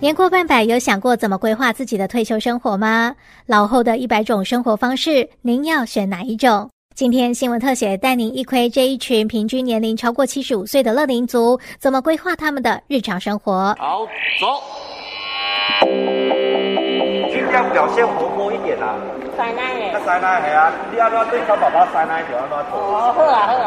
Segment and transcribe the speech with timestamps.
[0.00, 3.14] 年过半百，有想过怎么规划自己的退休生活吗？
[3.44, 6.70] 老后的一百种生活方式，您要选哪一种？
[6.94, 13.76] 今天新闻特写带您一窥这一群平均年龄超过七十五岁的乐龄族，怎么规划他们的日常生活。
[13.78, 14.06] 好，
[14.40, 14.46] 走。
[17.30, 18.96] 尽量表现活泼一点啊。
[19.36, 20.00] 塞奶耶。
[20.02, 22.80] 塞奶系啊，你要不要对小宝宝塞奶就要不要做？
[22.80, 23.59] 哦，好啊，好啊，好啊。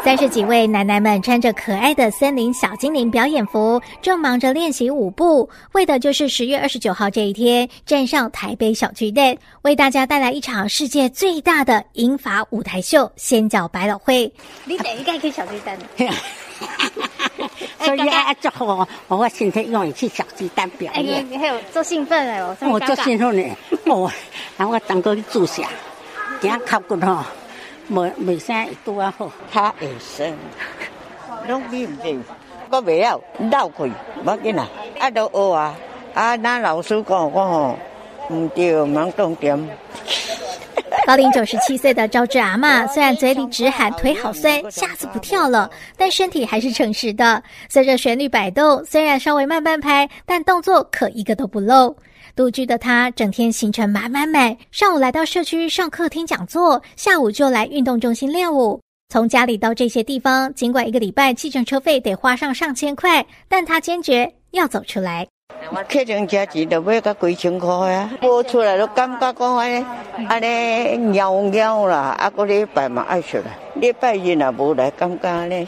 [0.04, 14.32] 三十几位奶奶们穿着可爱的森林小精灵表演服，正忙着练习舞步，为的就是十月二十九号这一天站上台北小巨蛋，为大家带来一场世界最大的英法舞台秀——仙脚百老汇。
[14.64, 15.78] 你等一下去小鸡蛋。
[17.78, 21.16] 所以啊，祝好我我现在愿意去小鸡蛋表演。
[21.16, 24.10] 哎，你还有做兴奋哎，我做兴奋呢，我，
[24.56, 25.68] 然后我等去坐下，
[26.40, 27.24] 等下靠骨哦。
[27.90, 29.28] 15 tuổi rồi.
[29.52, 30.38] Tha ở sân.
[31.48, 32.22] Đông bìm tìm.
[32.70, 33.90] Có vẻ ao, đau khủy.
[34.24, 34.66] Bác cái nào.
[34.98, 35.74] À đâu ô à.
[36.14, 37.76] À, na lão sư còn có hồ.
[38.54, 39.58] Tiêu mắng trong tiệm.
[41.06, 47.42] 高龄九十七岁的赵志阿嬷，虽然嘴里直喊腿好酸，下次不跳了，但身体还是诚实的。
[47.68, 51.96] 随着旋律摆动，虽然稍微慢半拍，但动作可一个都不漏。
[52.36, 58.80] 独居的他整天行程满满满，上午来到社区上课听讲座，下午就来运动中心练舞。
[59.08, 65.26] 从家里到这些地方，尽管一个礼拜计程车费得花上上千块，但他坚决要走出来。
[65.88, 69.84] 客人加钱都要个几千块呀，播出来都感觉讲安尼
[70.28, 75.66] 安尼尿尿啦，啊个礼拜嘛爱出来，礼拜日也无来，感觉安尼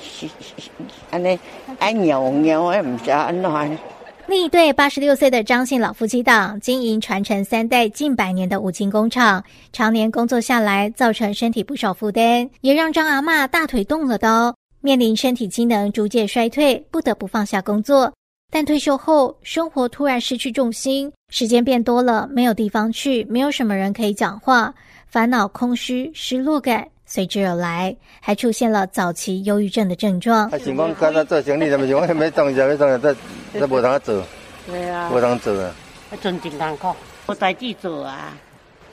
[1.11, 1.39] 安尼
[1.79, 3.79] 爱尿尿，哎唔知安怎。
[4.27, 9.43] 另一对八十六岁的张姓老夫妻档，经营传承三代近百年的五金工厂，
[9.73, 18.13] 常年工作下来，造成身体不少负担，也让张阿嬷大腿动了刀，面临身体机能逐渐衰退，不得不放下工作。
[18.55, 24.75] 但退休后，生活突然失去重心，时间变多了，没有地方去，没有什么人可以讲话，
[25.09, 26.87] 烦恼、空虚、失落感。
[27.07, 30.51] 随之而来，还出现了早期忧郁症的症状。
[30.51, 34.23] 啊，情况刚才做生意，怎么情况没没动一下，在在无通做。
[34.69, 35.75] 对啊，无通做啊。
[36.11, 36.95] 啊，真真艰苦，
[37.27, 38.37] 无代志做啊。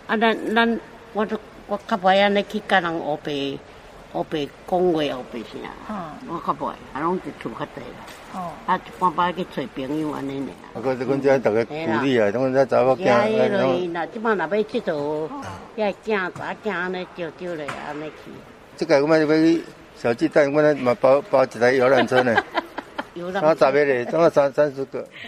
[0.08, 0.80] 啊，咱咱
[1.12, 1.38] 我都
[1.68, 3.32] 我较不爱安尼去跟人乌白
[4.12, 5.04] 讲话
[6.28, 8.00] 我较不爱，啊，拢较济啦。
[8.34, 10.48] 哦，啊，一般摆去找朋友安尼呢。
[10.74, 13.06] 啊，鼓励啊，种只查某囝。
[13.06, 15.30] 呀，迄那即摆若要去做，
[15.78, 18.32] 遐囝查囝安尼招招来安尼去。
[18.78, 19.64] 这个我们要去
[19.96, 22.36] 小鸡蛋，我们嘛包包一台游览车呢。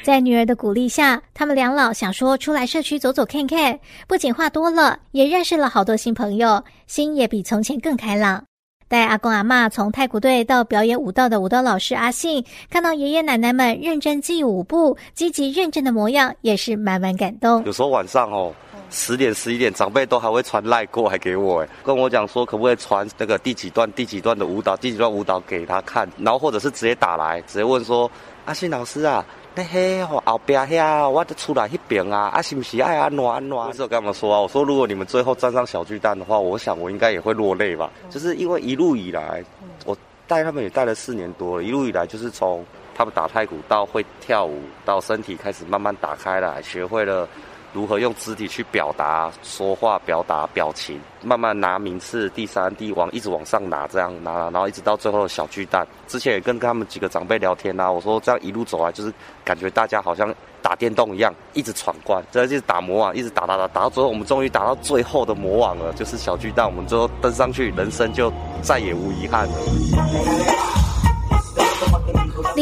[0.03, 8.45] 在女儿的鼓励下，他们两老想说出来社区走走看看，不仅话多了，也认识了好多新朋友，心也比从前更开朗。
[8.91, 17.63] 带阿公阿妈从太古队到表演舞蹈的舞蹈老师阿信，看到爷爷奶奶们认真记舞步、积极认真的模样，也是满满感动。
[17.63, 18.53] 有时候晚上哦，
[18.89, 28.11] 十点十一点，长辈都还会传赖过来给我，跟我讲说可不可以传那个第几段、第几段的舞蹈、第几段舞蹈给他看，然后或者是直接打来，直接问说
[28.43, 29.25] 阿信老师啊。
[29.53, 33.57] 那嘿，后边遐，我得出来那边啊，啊，是不是爱安怎安怎？
[33.57, 37.91] 我是跟他们说啊，我说如果你们最后站上小巨蛋的话，我想我应该也会落泪吧。
[38.09, 39.43] 就是因为一路以来，
[39.85, 47.27] 我带他们也带了四年多了，一路以来就是从他们打太鼓到会跳舞，到身体开始慢慢打开来，学会了。
[47.73, 55.87] 如何用肢体去表达、说话、表达表情，慢慢拿名次，第三、第王一直往上拿，这样拿，然后一直到最后的小巨蛋。
[56.07, 59.13] 之前也跟他们几个长辈聊天啊，我说这样一路走来，就是
[59.45, 66.65] 感觉大家好像打电动一样，一直闯关，这就是打魔王，一直打打打，打到最后，我们终于打到最后的魔王了，就是小巨蛋。
[66.65, 68.31] 我们最后登上去，人生就
[68.61, 70.60] 再也无遗憾了。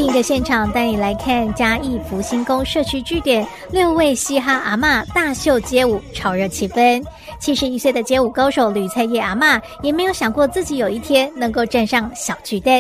[0.10, 7.04] 另一个现场带你来看嘉义福星宫社区据点，六位嘻哈阿嬷大秀街舞，炒热气氛。
[7.38, 12.74] 七十一岁的街舞高手吕菜叶阿嬷也没有想过自己有一天能够站上小巨蛋。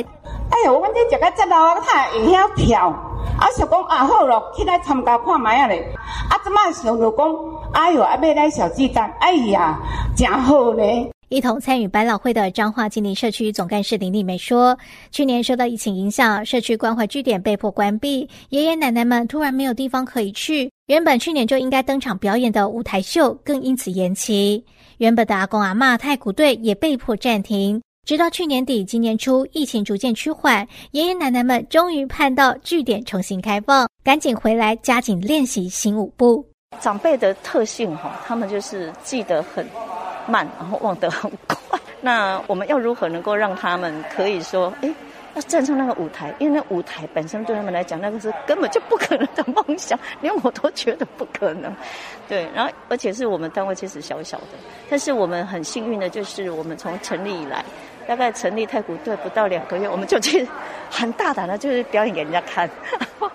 [0.50, 1.51] 哎呦，我这这个节目
[1.85, 2.88] 他会晓跳，
[3.38, 5.88] 啊想讲啊好咯，起来参加看卖啊嘞。
[6.31, 7.27] 啊这么想就讲，
[7.74, 9.77] 哎呦，啊要来小巨蛋，哎呀，
[10.18, 11.07] 真好嘞。
[11.29, 14.75] 一同参与百老汇的彰化金陵社区总干事林丽梅说
[15.11, 20.71] ：“去年受到疫情影响，社区关怀据点被迫关闭，爷爷奶奶们突然没有地方可以去。
[20.87, 24.65] 原本去年就应该登场表演的舞台秀，更因此延期。
[24.97, 27.79] 原本的阿公阿妈太鼓队也被迫暂停。
[28.07, 36.43] 直到去年底、今年初，疫情逐渐趋缓，爷爷奶奶们终于盼到据点重新开放，赶紧回来加紧练习新舞步。
[36.81, 39.63] 长辈的特性哈，他们就是记得很。”
[40.29, 41.79] 慢，然后忘得很快。
[42.01, 44.93] 那我们要如何能够让他们可以说，哎，
[45.35, 51.75] 要站上那个舞台，因为那舞台本身对他们来讲，那个是根本就不可能的梦想，连我都觉得不可能。
[52.27, 54.57] 对，然后而且是我们单位其实小小的，
[54.89, 57.65] 但是我们很幸运的就是，我们从成立以来，
[58.07, 60.47] 大概成立太古队不到两个月，我们就去
[60.89, 62.69] 很大胆的，就是表演给人家看，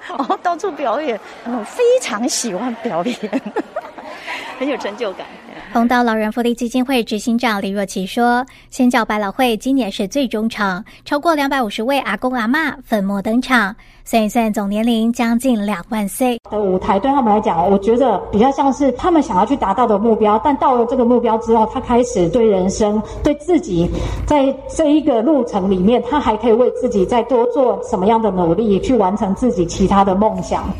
[0.08, 3.42] 然 后到处表演，我们非常喜欢表演，
[4.58, 5.26] 很有成就感。
[5.74, 13.74] 红岛老人福利基金会执行长李若琪说：“仙脚百老汇今年是最终场，超过两百五十位阿公阿嬷粉墨登场，
[14.04, 16.38] 算一算总年龄将近两万岁。
[16.48, 20.40] 的舞台对他们来讲，我觉得比较像是他们想要去达到的目标。
[20.44, 23.90] 但到了这个目标之后，他开始对人生、对自己，
[24.24, 30.72] 在这一个路程里面，他还可以为自己再多做什么样的努力，去完成自己其他的梦想。”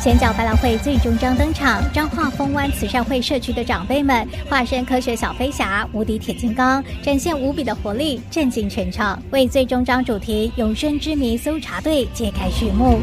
[0.00, 13.00] 前脚百览会最终章登场，彰化丰湾慈善会社区的长辈们化身科学小飞侠、无敌铁金刚，展现无比的活力，震惊全场，为最终章主题“永生之谜”搜查队揭开序幕。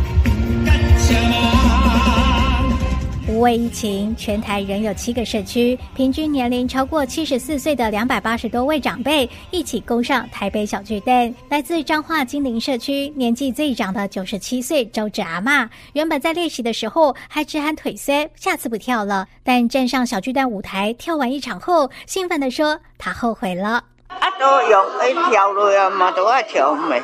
[3.36, 11.36] 无畏疫情，全台仍有七个社区，平均年龄超过七十四岁的两百八十多位长辈一起攻上台北小巨蛋。
[11.50, 19.28] 来自彰化金陵社区，年纪最长的九十七岁周芷阿嬷，原本在练习的时候还直喊腿酸，下次不跳了。
[19.44, 26.98] 但站上小巨蛋舞台，跳完一场后，兴奋地说：“她后悔了。”啊，都用诶跳落啊嘛，都爱跳咪。
[26.98, 27.04] 啊，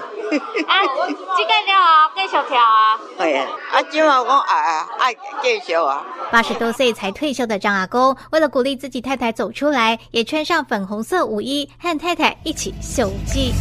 [1.38, 2.98] 这个了啊，继续跳啊。
[3.18, 6.04] 对啊，啊，今嘛我爱爱继续啊。
[6.32, 13.54] 八十多岁才退休的张阿公，为了鼓励自己太太走出来，也穿上粉红色舞衣，和太太一起秀技。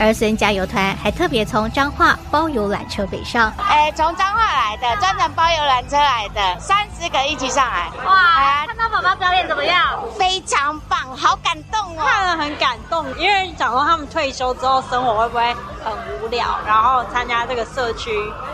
[0.00, 7.90] 儿孙加油团还特别从彰化包游览车北上，哎，从彰化来的，专程包游览车来的，三十个一起上来。
[8.06, 10.02] 哇，啊、看到宝宝表演怎么样？
[10.18, 13.06] 非常棒，好感动哦，看了很感动。
[13.18, 15.54] 因为想说他们退休之后生活会不会
[15.84, 15.92] 很
[16.22, 18.10] 无聊，然后参加这个社区，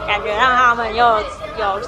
[0.07, 1.23] 感觉让他们又
[1.59, 1.81] 有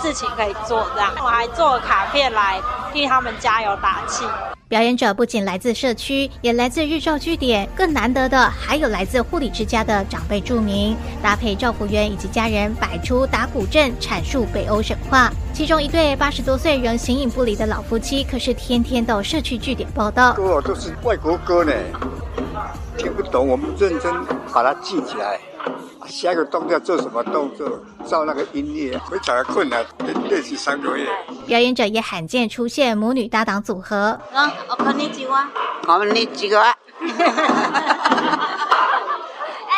[0.00, 1.10] 事情可以做，这样。
[1.22, 2.58] 我还做了卡片来
[2.92, 4.24] 替他们加油打气。
[4.68, 15.32] 表演者不仅来自社区，也来自日照据点，更难得的还有来自护理之家的长辈住民，搭配照服员以及家人摆出打鼓阵，阐述北欧神话。
[15.54, 20.34] 其中一对八十多岁仍形影不离的老夫妻，可是天天到社区据点报道。
[20.34, 21.72] 歌都是外国歌呢，
[22.98, 24.12] 听不懂，我们认真
[24.52, 25.40] 把它记起来。
[26.06, 27.68] 下一个动作做什么动作？
[28.06, 29.84] 照那个音乐，非常的困难，
[30.28, 31.08] 练习三个月。
[31.46, 34.18] 表演者也罕见出现母女搭档组合。
[34.32, 35.32] 啊，我看你几个？
[35.86, 36.60] 我们你几个？
[36.62, 36.74] 哎，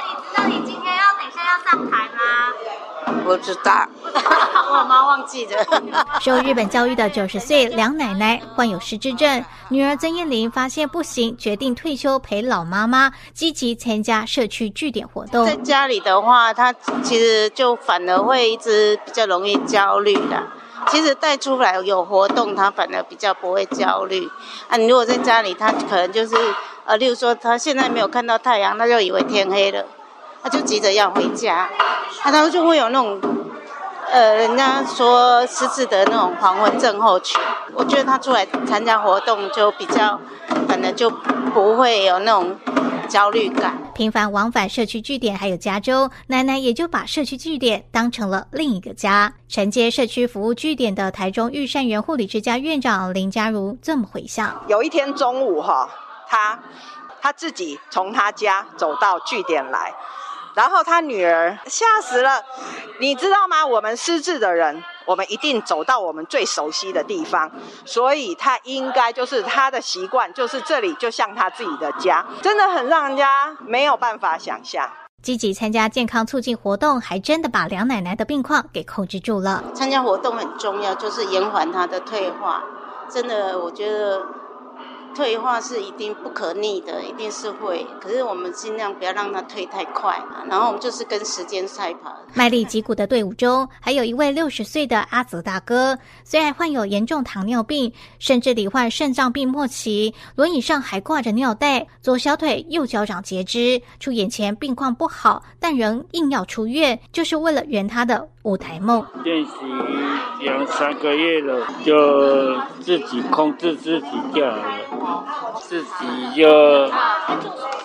[0.06, 2.20] 你知道你今天要等一下要上台吗？
[3.24, 3.88] 不知道。
[4.70, 5.64] 我妈忘记了。
[6.20, 15.44] 受日本教育的九十岁梁奶奶患有失智症，女儿曾燕玲发现不行，决定退休陪老妈妈，积极参加社区据点活动。
[15.44, 16.72] 在家里的话，她
[17.02, 20.42] 其实就反而会一直比较容易焦虑的。
[20.88, 24.28] 其实带出来有活动，她反而比较不会焦虑。
[24.68, 26.34] 啊，你如果在家里，她可能就是
[26.86, 29.84] 呃，例如说她现在没有看到太阳，她就以为天黑了，
[30.42, 31.68] 她就急着要回家，
[32.22, 33.20] 啊，她就会有那种。
[34.12, 37.40] 呃，人家说失智的那种黄昏症候群，
[37.74, 40.18] 我觉得他出来参加活动就比较，
[40.68, 41.08] 可能就
[41.54, 42.58] 不会有那种
[43.08, 43.78] 焦虑感。
[43.94, 49.32] 频繁往返社区据点还有加州，奶奶也就把社区据点当成了另一个家。
[49.48, 55.88] 承接社区服务据点的台中御膳园护理之家院长林佳如这么回想：有一天中午哈，
[56.28, 56.58] 他
[57.22, 59.94] 他自己从他家走到据点来。
[60.54, 62.42] 然后他女儿吓死了，
[62.98, 63.64] 你知道吗？
[63.64, 67.50] 我们失智的人，我们一定走到我们最熟悉的地方，
[67.84, 74.90] 所以他应该就是他的习惯，就是这里就像他自己的家，真的很让人家没有办法想象。
[75.22, 79.62] 积极参加健康促进活动，还真的把梁奶奶的病况给控制住了。
[79.74, 82.64] 参加活动很重要，就是延缓她的退化。
[83.08, 84.39] 真的，我觉得。
[85.14, 87.86] 退化是一定不可逆的，一定是会。
[88.00, 92.16] 可是我们尽量不要让它退太快，然后我们就是跟时间赛跑。
[92.34, 109.04] 卖力击鼓的队伍中，还有一位六十岁的阿泽大哥，虽然患有严重糖尿病，甚至罹患肾脏病末期，轮椅上还挂着尿袋，左小腿、右脚掌截肢，出院前病况不好，但仍硬要出院，就是为了圆他的舞台梦。
[109.24, 109.50] 练习
[110.40, 114.64] 两三个月了，就自己控制自己掉了。
[115.60, 116.88] 自己要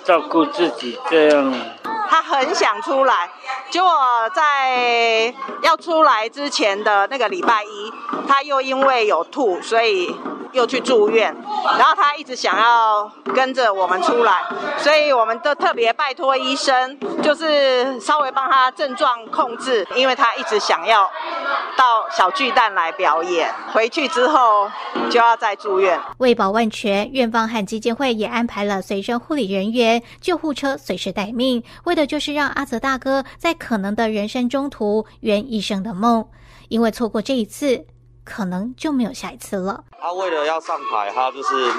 [0.03, 1.53] 照顾自己，这样。
[2.09, 3.29] 他很想出来，
[3.69, 3.89] 结果
[4.33, 7.93] 在要出来之前的那个礼拜一，
[8.27, 10.15] 他又因为有吐，所以
[10.51, 11.35] 又去住院。
[11.77, 14.43] 然后他一直想要跟着我们出来，
[14.77, 21.09] 所以我们都特别拜托医生，就是稍微帮他症状控制，因为他一直想要
[21.75, 23.51] 到小巨蛋来表演。
[23.73, 24.69] 回去之后
[25.09, 25.99] 就要再住院。
[26.19, 36.27] 为保万全，院方和基金会也安排了随身护理人员、救护车随时待命，为的就是让阿泽大哥在可能的人生中途圆一生的梦。
[36.67, 37.85] 因为错过这一次，
[38.23, 39.83] 可能就没有下一次了。
[40.01, 41.71] 他为了要上台，他就是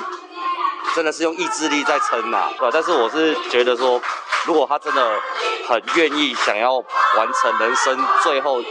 [0.95, 2.49] 真的是用意志力在撑呐。
[2.59, 4.01] 对，但是我是觉得说，
[4.47, 5.21] 如果他真的
[5.69, 8.63] 很愿意想要完成人生最后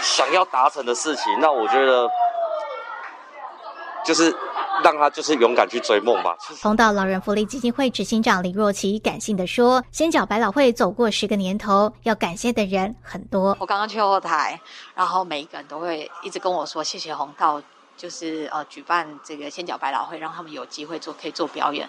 [0.00, 2.08] 想要达成的事情，那我觉得
[4.04, 4.34] 就是。
[4.82, 6.36] 让他就是勇敢去追梦吧。
[6.62, 13.56] 红岛老人福利基金会执行长林若琪感性的说：“先脚百老汇走过十个年头，要感谢的人很多。
[13.60, 14.60] 我刚刚去后台，
[14.94, 17.60] 然后每一个人都会一直跟我说谢谢红道，
[17.96, 21.88] 就是呃举办这个先脚百老汇，让他们有机会做可以做表演。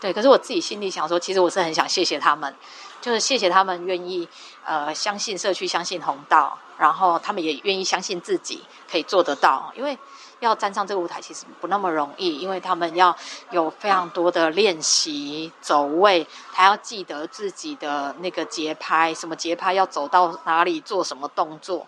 [0.00, 2.54] 对，可是我自己心里想说，其实我是很想谢谢他们，
[3.00, 4.28] 就是谢谢他们愿意
[4.64, 9.98] 呃相信社区，相信红道，然后他们也愿意相信自己可以做得到，因为。”
[10.40, 13.16] 要站上这个舞台其实不那么容易，因为他们要
[13.50, 21.86] 有非常多的练习走位，还要记得自己的那个节拍，什么节拍要走到哪里做什么动作，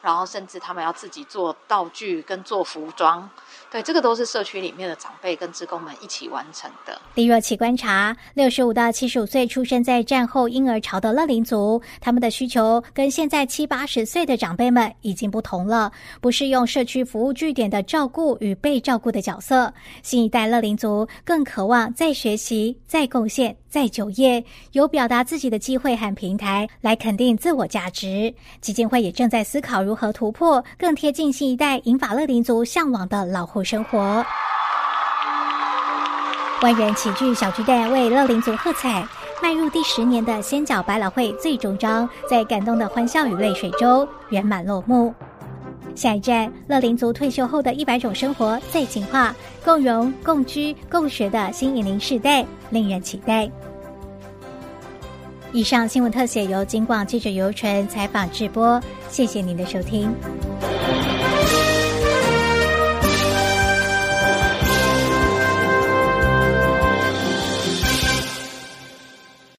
[0.00, 3.28] 然后甚至他们要自己做道具跟做服装。
[3.70, 6.96] 对，这个都是社区里面的长辈跟职工们一起完成的。
[7.14, 19.72] 李若琪观察，六十五到七十五岁出生在战后婴儿潮的乐龄族，他们的需求跟现在七八十岁的长辈们已经不同了，不是用社区服务据点的照顾与被照顾的角色。
[20.02, 28.34] 新一代乐龄族更渴望再学习、再贡献、再就业，有表达自己的机会和平台来肯定自我价值。
[28.60, 34.26] 基金会也正在思考如何突破，更贴近新一代银发乐龄族向往的老护生活。
[36.62, 39.06] 万人齐聚小巨蛋，为乐龄族喝彩。
[39.40, 45.14] 迈入第十年的仙角百老汇最终章，在感动的欢笑与泪水中圆满落幕。
[45.94, 49.34] 下一站，乐龄族退休后的一百种生活再进化，
[49.64, 53.50] 共融、共居、共学的新引领时代，令人期待。
[55.52, 60.12] 以上新闻特写由金广记者游纯采访直播，谢谢您的收听。